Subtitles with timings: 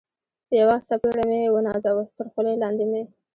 [0.47, 3.03] په یوه څپېړه مې و نازاوه، تر خولۍ لاندې مې.